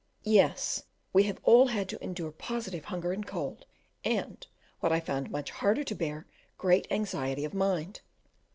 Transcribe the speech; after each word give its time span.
Yes, 0.25 0.85
we 1.13 1.25
have 1.25 1.39
all 1.43 1.67
had 1.67 1.87
to 1.89 2.03
endure 2.03 2.31
positive 2.31 2.85
hunger 2.85 3.13
and 3.13 3.23
cold, 3.23 3.67
and, 4.03 4.47
what 4.79 4.91
I 4.91 4.99
found 4.99 5.29
much 5.29 5.51
harder 5.51 5.83
to 5.83 5.93
bear, 5.93 6.25
great 6.57 6.87
anxiety 6.89 7.45
of 7.45 7.53
mind. 7.53 8.01